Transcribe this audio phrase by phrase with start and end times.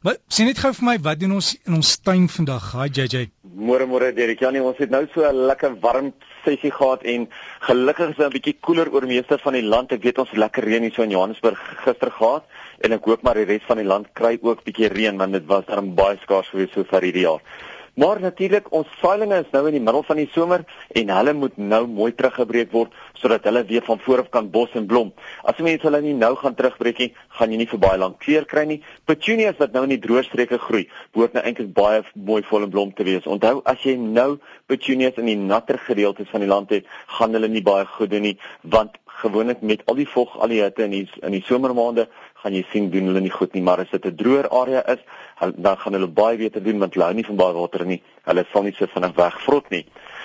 [0.00, 2.70] Maar sien net gou vir my wat doen ons in ons tuin vandag?
[2.72, 3.26] Hi JJ.
[3.68, 4.40] Môre môre Derek.
[4.40, 7.28] Ja nee, ons het nou so 'n lekker warm sessie gehad en
[7.68, 9.92] gelukkig is dit 'n bietjie koeler oor meeste van die land.
[9.92, 12.44] Ek weet ons lekker reën hier so in Johannesburg gister gehad
[12.80, 15.46] en ek hoop maar die res van die land kry ook bietjie reën want dit
[15.46, 17.42] was darm baie skaars geweest so vir hierdie jaar.
[18.00, 20.62] Maar natuurlik ons saailinge is nou in die middel van die somer
[20.96, 24.72] en hulle moet nou mooi teruggebreek word sodat hulle weer van voor af kan bos
[24.78, 25.10] en blom.
[25.44, 28.16] As jy mense hulle nie nou gaan terugbreek nie, gaan jy nie vir baie lank
[28.24, 28.78] kleur kry nie.
[29.04, 32.00] Petunias wat nou in die droë streke groei, behoort nou eintlik baie
[32.30, 33.28] mooi vol en blom te wees.
[33.28, 34.30] Onthou as jy nou
[34.72, 36.88] petunias in die natter gedeeltes van die land het,
[37.18, 40.62] gaan hulle nie baie goed doen nie want gewoonlik met al die vog, al die
[40.62, 42.08] hitte in die in die somermaande
[42.42, 45.02] gaan jy sien doen hulle nie goed nie, maar as dit 'n droër area is,
[45.56, 48.02] dan gaan hulle baie beter doen want hulle hou nie van baie water nie.
[48.24, 49.84] Hulle sal nie so vinnig wegvrot nie.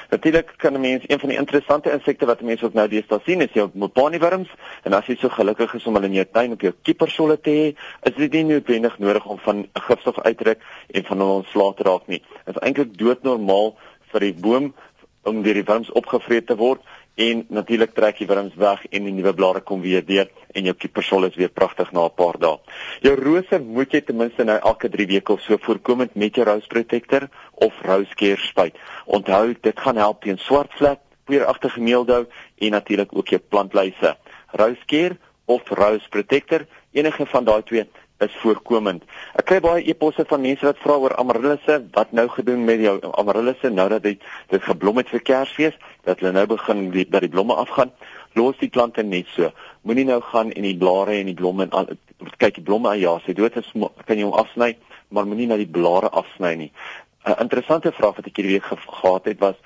[0.10, 3.42] Natuurlik kan 'n mens een van die interessante insekte wat mense ook nou deesdae sien
[3.42, 4.50] is jou mopaniewurms
[4.84, 7.50] en as jy so gelukkig is om hulle in jou tuin op jou kiepersolle te
[7.50, 10.60] hê, is dit nie noodwendig nodig om van 'n gifstof uitdruk
[10.94, 12.22] en van hulle ontslae te raak nie.
[12.46, 13.76] Dit is eintlik doodnormaal
[14.12, 14.74] vir die boom
[15.24, 16.82] om deur die wurms opgevreet te word
[17.16, 20.74] en natuurlik trek die wurms weg en die nuwe blare kom weer deur en jou
[20.76, 22.60] kiepersol is weer pragtig na 'n paar dae.
[23.02, 26.46] Jou rose moet jy ten minste nou elke 3 weke of so voorkomend met jou
[26.46, 28.76] rose protector of rose care spuit.
[29.06, 32.26] Onthou dit gaan help teen swart vlek, peeragtige meeldou
[32.58, 34.18] en natuurlik ook jou plantluise.
[34.52, 37.86] Rose care of rose protector, enige van daai twee
[38.24, 39.04] is voorkomend.
[39.36, 42.96] Ek kry baie e-posse van mense wat vra oor amaryllis, wat nou gedoen met jou
[43.20, 44.22] amaryllis nou dat dit
[44.54, 45.76] dit geblom het vir Kersfees,
[46.06, 47.92] dat hulle nou begin die, dat die blomme afgaan.
[48.34, 49.52] Los die plante net so.
[49.82, 51.98] Moenie nou gaan en die blare en die blomme en
[52.38, 53.72] kyk die blomme aan ja, sê dood is
[54.06, 54.76] kan jy hom afsny,
[55.10, 56.72] maar moenie na die blare afsny nie.
[57.26, 59.58] 'n Interessante vraag wat ek hierdie week ge gehad het was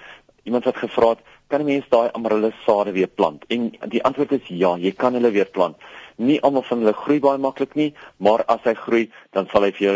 [0.43, 3.43] iemand wat gevra het, kan 'n mens daai amaryllis sade weer plant?
[3.49, 5.77] En die antwoord is ja, jy kan hulle weer plant
[6.19, 9.05] nie almal van hulle groei baie maklik nie, maar as hy groei,
[9.35, 9.93] dan sal hy vir jou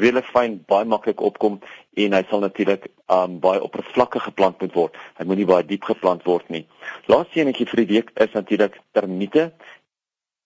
[0.00, 1.58] regtig fyn baie maklik opkom
[2.00, 4.96] en hy sal natuurlik um baie oppervlakkig geplant moet word.
[5.18, 6.64] Hy moenie baie diep geplant word nie.
[7.12, 9.50] Laaste enetjie vir die week is natuurlik termiete.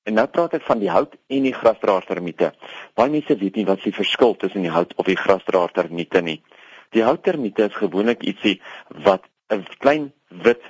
[0.07, 2.53] En nou praat ek van die hout en die grasdraer termiete.
[2.99, 6.41] Baie mense weet nie wat die verskil tussen die hout of die grasdraer termiete nie.
[6.95, 8.59] Die hout termiete is gewoonlik ietsie
[9.07, 10.63] wat 'n klein wit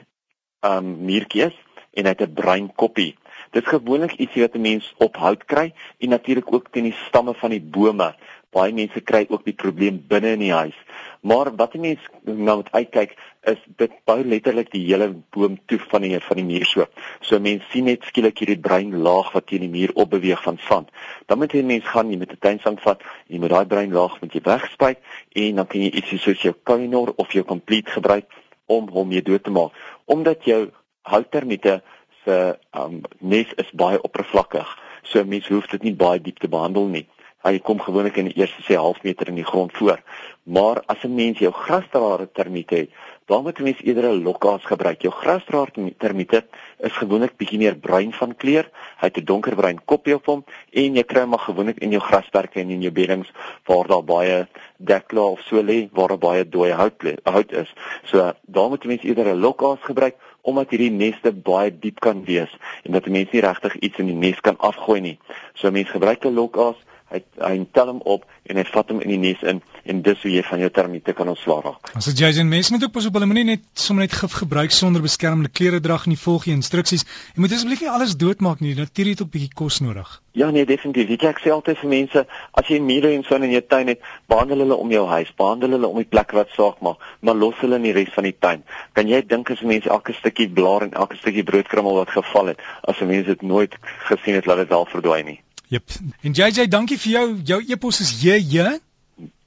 [0.61, 1.57] um muurtjie is
[1.97, 3.17] en hy het 'n bruin koppie.
[3.53, 6.99] Dit is gewoonlik ietsie wat 'n mens op hout kry en natuurlik ook teen die
[7.07, 8.15] stamme van die bome.
[8.51, 10.77] Baie mense kry ook die probleem binne in die huis.
[11.21, 15.79] Maar wat 'n mens nou moet uitkyk is dit bou letterlik die hele boom toe
[15.79, 16.87] van die van die muur so.
[17.21, 20.91] So mense sien net skielik hierdie bruin laag wat teen die muur opbeweeg van sand.
[21.27, 24.21] Dan moet jy mens gaan jy met 'n tuinsang vat jy moet daai bruin laag
[24.21, 24.99] met jy wegspuit
[25.33, 28.25] en dan kan jy ietsie soos jou Kainor of jou Complete gebruik
[28.67, 29.75] om hom mee dood te maak.
[30.05, 30.71] Omdat jou
[31.07, 31.83] houttermiete
[32.25, 34.67] se um, nes is baie oppervlakkig.
[35.03, 37.07] So mense hoef dit nie baie diep te behandel nie.
[37.47, 40.01] Hy kom gewoonlik in die eerste sê half meter in die grond voor.
[40.43, 42.91] Maar as 'n mens jou grasdraer termiete het,
[43.27, 45.03] dan moet mens eerder 'n lokkaas gebruik.
[45.03, 46.45] Jou grasdraer termiete
[46.79, 48.71] is gewoonlik bietjie meer bruin van kleur.
[49.01, 52.03] Hy het 'n donkerbruin koppie op hom en jy kry hom maar gewoonlik in jou
[52.03, 53.33] grasperke en in jou beddings
[53.65, 57.75] waar daar baie dekla of so lê waar daar baie dooie hout hout is.
[58.05, 62.57] So dan moet mens eerder 'n lokkaas gebruik omdat hierdie neste baie diep kan wees
[62.83, 65.19] en dat 'n mens nie regtig iets in die nes kan afgooi nie.
[65.55, 66.77] So 'n mens gebruik 'n lokaas,
[67.13, 70.23] hy hy tel hom op en hy vat hom in die nes in en dis
[70.23, 71.93] hoe jy van jou termiete kan ontslaa raak.
[71.95, 74.75] As dit Jason mense moet ook pas op hulle moenie net sommer net gif gebruik
[74.75, 77.07] sonder beskermende klere dra nie, volg die instruksies.
[77.35, 78.75] Jy moet asseblief nie alles doodmaak nie.
[78.77, 80.21] Natuurlik het ook 'n bietjie kos nodig.
[80.33, 81.11] Ja nee, definitief.
[81.11, 84.01] Ek, ek sê altyd vir mense, as jy mure en so in jou tuin het,
[84.29, 87.55] behandel hulle om jou huis, behandel hulle om die plek wat saak maak, maar los
[87.61, 88.65] hulle in die res van die tuin.
[88.93, 92.61] Kan jy dink as mense elke stukkie blaar en elke stukkie broodkrummel wat geval het,
[92.83, 93.77] as mense dit nooit
[94.11, 95.41] gesien het, laat dit wel verdwyn nie.
[95.67, 95.91] Jep.
[96.23, 97.41] En JJ, dankie vir jou.
[97.45, 98.79] Jou e-pos is JJ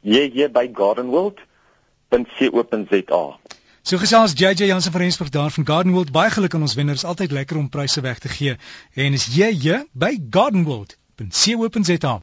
[0.02, 3.40] JJ by gardenworld.co.za.
[3.82, 6.12] So gesels JJ Jansen van Rensburg daar van Gardenworld.
[6.12, 7.04] Baie geluk aan ons wenners.
[7.04, 8.56] Altyd lekker om pryse weg te gee.
[8.94, 12.22] En is JJ by gardenworld.co.za.